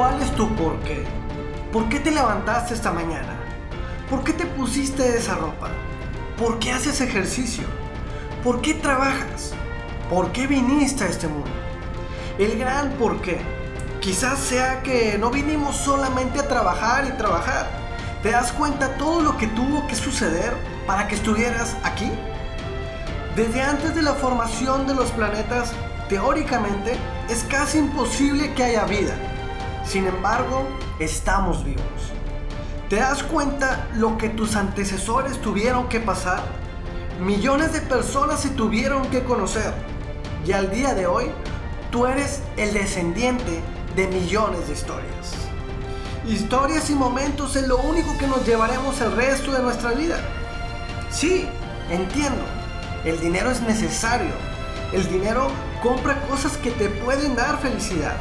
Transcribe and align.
¿Cuál 0.00 0.22
es 0.22 0.34
tu 0.34 0.48
por 0.56 0.80
qué? 0.80 1.04
¿Por 1.70 1.90
qué 1.90 2.00
te 2.00 2.10
levantaste 2.10 2.72
esta 2.72 2.90
mañana? 2.90 3.36
¿Por 4.08 4.24
qué 4.24 4.32
te 4.32 4.46
pusiste 4.46 5.06
esa 5.14 5.34
ropa? 5.34 5.68
¿Por 6.38 6.58
qué 6.58 6.72
haces 6.72 7.02
ejercicio? 7.02 7.64
¿Por 8.42 8.62
qué 8.62 8.72
trabajas? 8.72 9.52
¿Por 10.08 10.32
qué 10.32 10.46
viniste 10.46 11.04
a 11.04 11.08
este 11.08 11.28
mundo? 11.28 11.50
El 12.38 12.58
gran 12.58 12.92
por 12.92 13.20
qué. 13.20 13.42
Quizás 14.00 14.38
sea 14.38 14.82
que 14.82 15.18
no 15.18 15.30
vinimos 15.30 15.76
solamente 15.76 16.40
a 16.40 16.48
trabajar 16.48 17.04
y 17.06 17.18
trabajar. 17.18 17.68
¿Te 18.22 18.30
das 18.30 18.52
cuenta 18.52 18.96
todo 18.96 19.20
lo 19.20 19.36
que 19.36 19.48
tuvo 19.48 19.86
que 19.86 19.96
suceder 19.96 20.56
para 20.86 21.08
que 21.08 21.16
estuvieras 21.16 21.76
aquí? 21.84 22.10
Desde 23.36 23.60
antes 23.60 23.94
de 23.94 24.00
la 24.00 24.14
formación 24.14 24.86
de 24.86 24.94
los 24.94 25.10
planetas, 25.10 25.74
teóricamente, 26.08 26.96
es 27.28 27.44
casi 27.44 27.76
imposible 27.76 28.54
que 28.54 28.64
haya 28.64 28.86
vida. 28.86 29.14
Sin 29.90 30.06
embargo, 30.06 30.68
estamos 31.00 31.64
vivos. 31.64 31.82
¿Te 32.88 32.94
das 32.94 33.24
cuenta 33.24 33.88
lo 33.96 34.18
que 34.18 34.28
tus 34.28 34.54
antecesores 34.54 35.40
tuvieron 35.40 35.88
que 35.88 35.98
pasar? 35.98 36.44
Millones 37.20 37.72
de 37.72 37.80
personas 37.80 38.38
se 38.38 38.50
tuvieron 38.50 39.10
que 39.10 39.24
conocer. 39.24 39.74
Y 40.46 40.52
al 40.52 40.70
día 40.70 40.94
de 40.94 41.08
hoy, 41.08 41.32
tú 41.90 42.06
eres 42.06 42.40
el 42.56 42.72
descendiente 42.72 43.62
de 43.96 44.06
millones 44.06 44.68
de 44.68 44.74
historias. 44.74 45.34
Historias 46.24 46.88
y 46.88 46.94
momentos 46.94 47.56
es 47.56 47.66
lo 47.66 47.78
único 47.78 48.16
que 48.16 48.28
nos 48.28 48.46
llevaremos 48.46 49.00
el 49.00 49.10
resto 49.10 49.50
de 49.50 49.60
nuestra 49.60 49.90
vida. 49.90 50.20
Sí, 51.10 51.48
entiendo. 51.90 52.44
El 53.04 53.18
dinero 53.18 53.50
es 53.50 53.60
necesario. 53.62 54.34
El 54.92 55.08
dinero 55.08 55.48
compra 55.82 56.22
cosas 56.28 56.56
que 56.58 56.70
te 56.70 56.88
pueden 56.90 57.34
dar 57.34 57.58
felicidad. 57.58 58.14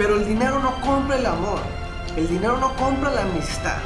Pero 0.00 0.16
el 0.16 0.26
dinero 0.26 0.60
no 0.60 0.80
compra 0.80 1.18
el 1.18 1.26
amor. 1.26 1.60
El 2.16 2.26
dinero 2.26 2.56
no 2.56 2.74
compra 2.76 3.10
la 3.10 3.20
amistad. 3.20 3.76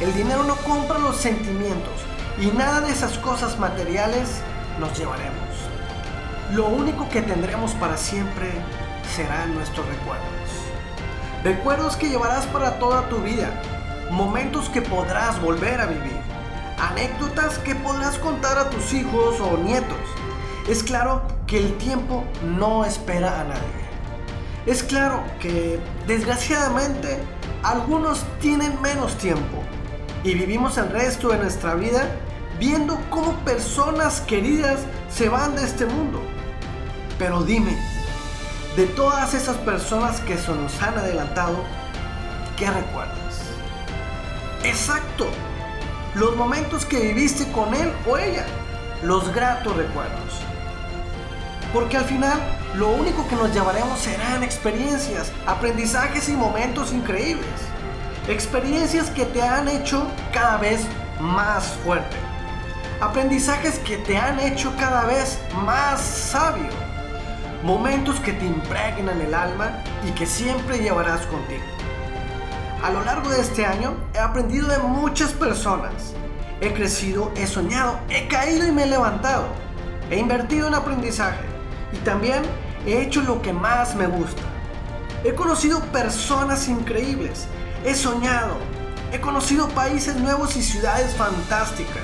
El 0.00 0.12
dinero 0.12 0.42
no 0.42 0.56
compra 0.56 0.98
los 0.98 1.16
sentimientos. 1.16 1.92
Y 2.40 2.46
nada 2.46 2.80
de 2.80 2.90
esas 2.90 3.18
cosas 3.18 3.56
materiales 3.56 4.40
nos 4.80 4.98
llevaremos. 4.98 5.48
Lo 6.54 6.66
único 6.66 7.08
que 7.08 7.22
tendremos 7.22 7.70
para 7.74 7.96
siempre 7.96 8.50
serán 9.14 9.54
nuestros 9.54 9.86
recuerdos. 9.86 10.26
Recuerdos 11.44 11.94
que 11.94 12.08
llevarás 12.08 12.46
para 12.46 12.80
toda 12.80 13.08
tu 13.08 13.18
vida. 13.18 13.48
Momentos 14.10 14.68
que 14.68 14.82
podrás 14.82 15.40
volver 15.40 15.80
a 15.80 15.86
vivir. 15.86 16.18
Anécdotas 16.80 17.58
que 17.58 17.76
podrás 17.76 18.18
contar 18.18 18.58
a 18.58 18.70
tus 18.70 18.92
hijos 18.92 19.38
o 19.38 19.56
nietos. 19.58 20.02
Es 20.68 20.82
claro 20.82 21.22
que 21.46 21.58
el 21.58 21.78
tiempo 21.78 22.24
no 22.42 22.84
espera 22.84 23.40
a 23.40 23.44
nadie. 23.44 23.83
Es 24.66 24.82
claro 24.82 25.22
que 25.40 25.78
desgraciadamente 26.06 27.18
algunos 27.62 28.24
tienen 28.40 28.80
menos 28.80 29.16
tiempo 29.18 29.62
y 30.22 30.34
vivimos 30.34 30.78
el 30.78 30.88
resto 30.88 31.28
de 31.28 31.38
nuestra 31.38 31.74
vida 31.74 32.08
viendo 32.58 32.98
cómo 33.10 33.32
personas 33.44 34.22
queridas 34.22 34.80
se 35.10 35.28
van 35.28 35.54
de 35.54 35.64
este 35.64 35.84
mundo. 35.84 36.22
Pero 37.18 37.42
dime, 37.42 37.76
de 38.74 38.86
todas 38.86 39.34
esas 39.34 39.56
personas 39.58 40.20
que 40.20 40.38
se 40.38 40.52
nos 40.52 40.80
han 40.82 40.96
adelantado, 40.96 41.58
¿qué 42.56 42.70
recuerdas? 42.70 43.42
Exacto, 44.64 45.26
los 46.14 46.36
momentos 46.36 46.86
que 46.86 47.00
viviste 47.00 47.50
con 47.52 47.74
él 47.74 47.92
o 48.06 48.16
ella, 48.16 48.46
los 49.02 49.30
gratos 49.34 49.76
recuerdos. 49.76 50.40
Porque 51.74 51.96
al 51.96 52.04
final 52.04 52.38
lo 52.76 52.88
único 52.90 53.26
que 53.26 53.34
nos 53.34 53.52
llevaremos 53.52 53.98
serán 53.98 54.44
experiencias, 54.44 55.32
aprendizajes 55.44 56.28
y 56.28 56.34
momentos 56.34 56.92
increíbles. 56.92 57.48
Experiencias 58.28 59.10
que 59.10 59.24
te 59.24 59.42
han 59.42 59.66
hecho 59.66 60.06
cada 60.32 60.56
vez 60.58 60.86
más 61.18 61.66
fuerte. 61.84 62.16
Aprendizajes 63.00 63.80
que 63.80 63.96
te 63.96 64.16
han 64.16 64.38
hecho 64.38 64.72
cada 64.78 65.04
vez 65.06 65.40
más 65.64 66.00
sabio. 66.00 66.68
Momentos 67.64 68.20
que 68.20 68.32
te 68.34 68.46
impregnan 68.46 69.20
el 69.20 69.34
alma 69.34 69.82
y 70.06 70.12
que 70.12 70.26
siempre 70.26 70.78
llevarás 70.78 71.22
contigo. 71.26 71.64
A 72.84 72.90
lo 72.90 73.02
largo 73.02 73.30
de 73.30 73.40
este 73.40 73.66
año 73.66 73.96
he 74.14 74.20
aprendido 74.20 74.68
de 74.68 74.78
muchas 74.78 75.32
personas. 75.32 76.14
He 76.60 76.72
crecido, 76.72 77.32
he 77.34 77.48
soñado, 77.48 77.98
he 78.10 78.28
caído 78.28 78.64
y 78.64 78.70
me 78.70 78.84
he 78.84 78.86
levantado. 78.86 79.48
He 80.08 80.18
invertido 80.20 80.68
en 80.68 80.74
aprendizaje 80.74 81.53
y 81.94 81.98
también 81.98 82.42
he 82.86 83.02
hecho 83.02 83.22
lo 83.22 83.40
que 83.40 83.52
más 83.52 83.94
me 83.94 84.06
gusta. 84.06 84.42
He 85.24 85.34
conocido 85.34 85.80
personas 85.86 86.68
increíbles, 86.68 87.46
he 87.84 87.94
soñado, 87.94 88.56
he 89.12 89.20
conocido 89.20 89.68
países 89.68 90.16
nuevos 90.16 90.56
y 90.56 90.62
ciudades 90.62 91.14
fantásticas. 91.14 92.02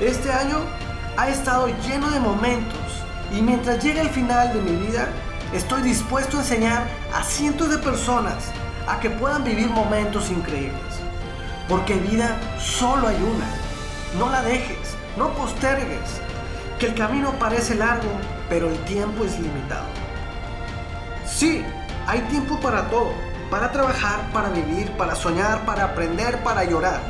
Este 0.00 0.32
año 0.32 0.58
ha 1.16 1.28
estado 1.28 1.68
lleno 1.86 2.10
de 2.10 2.20
momentos 2.20 2.78
y 3.32 3.42
mientras 3.42 3.82
llegue 3.82 4.00
el 4.00 4.10
final 4.10 4.52
de 4.52 4.62
mi 4.62 4.86
vida, 4.86 5.08
estoy 5.52 5.82
dispuesto 5.82 6.38
a 6.38 6.40
enseñar 6.40 6.84
a 7.12 7.22
cientos 7.22 7.68
de 7.70 7.78
personas 7.78 8.50
a 8.86 9.00
que 9.00 9.10
puedan 9.10 9.44
vivir 9.44 9.68
momentos 9.68 10.30
increíbles. 10.30 10.80
Porque 11.68 11.94
vida 11.94 12.38
solo 12.58 13.08
hay 13.08 13.16
una. 13.16 13.46
No 14.18 14.30
la 14.30 14.42
dejes, 14.42 14.96
no 15.16 15.32
postergues, 15.34 16.20
que 16.78 16.86
el 16.86 16.94
camino 16.94 17.32
parece 17.38 17.74
largo, 17.74 18.10
pero 18.48 18.68
el 18.68 18.78
tiempo 18.84 19.24
es 19.24 19.38
limitado. 19.38 19.86
Sí, 21.26 21.64
hay 22.06 22.20
tiempo 22.22 22.58
para 22.60 22.88
todo, 22.90 23.12
para 23.50 23.70
trabajar, 23.72 24.30
para 24.32 24.48
vivir, 24.50 24.90
para 24.92 25.14
soñar, 25.14 25.64
para 25.64 25.84
aprender, 25.84 26.42
para 26.42 26.64
llorar. 26.64 27.00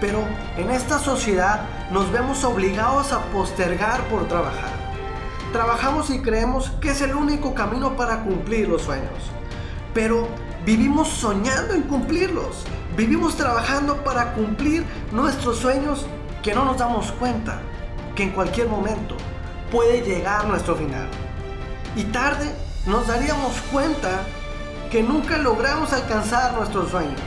Pero 0.00 0.24
en 0.56 0.70
esta 0.70 0.98
sociedad 0.98 1.60
nos 1.90 2.10
vemos 2.10 2.42
obligados 2.44 3.12
a 3.12 3.20
postergar 3.26 4.00
por 4.08 4.26
trabajar. 4.28 4.70
Trabajamos 5.52 6.10
y 6.10 6.20
creemos 6.20 6.70
que 6.80 6.90
es 6.90 7.02
el 7.02 7.14
único 7.14 7.54
camino 7.54 7.96
para 7.96 8.20
cumplir 8.20 8.68
los 8.68 8.82
sueños. 8.82 9.30
Pero 9.94 10.26
vivimos 10.64 11.08
soñando 11.08 11.74
en 11.74 11.82
cumplirlos. 11.82 12.64
Vivimos 12.96 13.36
trabajando 13.36 14.02
para 14.02 14.32
cumplir 14.32 14.84
nuestros 15.12 15.58
sueños 15.58 16.06
que 16.42 16.54
no 16.54 16.64
nos 16.64 16.78
damos 16.78 17.12
cuenta 17.12 17.60
que 18.14 18.24
en 18.24 18.30
cualquier 18.30 18.68
momento 18.68 19.16
puede 19.70 20.02
llegar 20.02 20.46
nuestro 20.46 20.76
final. 20.76 21.08
Y 21.96 22.04
tarde 22.04 22.50
nos 22.86 23.06
daríamos 23.06 23.52
cuenta 23.70 24.22
que 24.90 25.02
nunca 25.02 25.38
logramos 25.38 25.92
alcanzar 25.92 26.52
nuestros 26.54 26.90
sueños. 26.90 27.20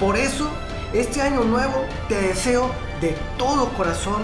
Por 0.00 0.16
eso, 0.16 0.48
este 0.92 1.20
año 1.22 1.44
nuevo 1.44 1.84
te 2.08 2.20
deseo 2.20 2.70
de 3.00 3.16
todo 3.36 3.68
corazón 3.70 4.22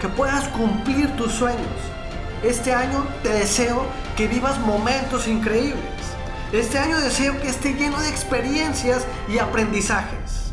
que 0.00 0.08
puedas 0.08 0.46
cumplir 0.48 1.14
tus 1.16 1.32
sueños. 1.32 1.66
Este 2.42 2.72
año 2.74 3.04
te 3.22 3.30
deseo 3.30 3.84
que 4.16 4.28
vivas 4.28 4.58
momentos 4.60 5.26
increíbles, 5.26 5.82
Este 6.52 6.78
año 6.78 7.00
deseo 7.00 7.40
que 7.40 7.48
esté 7.48 7.74
lleno 7.74 8.00
de 8.00 8.08
experiencias 8.08 9.04
y 9.28 9.38
aprendizajes. 9.38 10.52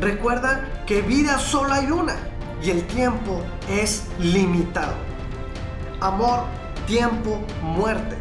Recuerda 0.00 0.75
que 0.86 1.02
vida 1.02 1.38
solo 1.38 1.74
hay 1.74 1.90
una 1.90 2.16
y 2.62 2.70
el 2.70 2.86
tiempo 2.86 3.42
es 3.68 4.04
limitado. 4.18 4.94
Amor, 6.00 6.44
tiempo, 6.86 7.40
muerte. 7.60 8.16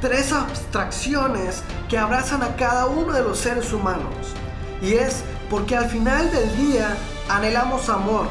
Tres 0.00 0.32
abstracciones 0.32 1.62
que 1.88 1.98
abrazan 1.98 2.42
a 2.42 2.56
cada 2.56 2.86
uno 2.86 3.12
de 3.12 3.22
los 3.22 3.38
seres 3.38 3.72
humanos. 3.72 4.34
Y 4.80 4.94
es 4.94 5.22
porque 5.50 5.76
al 5.76 5.88
final 5.88 6.30
del 6.32 6.56
día 6.56 6.96
anhelamos 7.28 7.88
amor, 7.88 8.26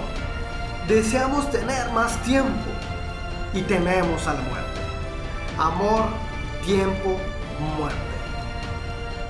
deseamos 0.87 1.49
tener 1.51 1.91
más 1.91 2.21
tiempo 2.23 2.69
y 3.53 3.61
tememos 3.61 4.27
a 4.27 4.33
la 4.33 4.41
muerte. 4.41 4.81
Amor, 5.57 6.05
tiempo, 6.65 7.17
muerte. 7.77 7.97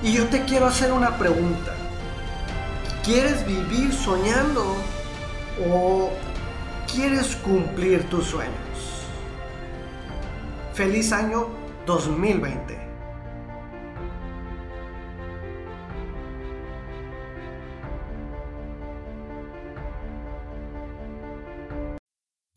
Y 0.02 0.14
yo 0.14 0.26
te 0.26 0.44
quiero 0.44 0.66
hacer 0.66 0.90
una 0.90 1.16
pregunta. 1.18 1.72
¿Quieres 3.04 3.44
vivir 3.44 3.92
soñando 3.92 4.76
o 5.68 6.10
quieres 6.86 7.34
cumplir 7.34 8.08
tus 8.08 8.26
sueños? 8.26 8.52
Feliz 10.72 11.12
año 11.12 11.48
2020. 11.84 12.91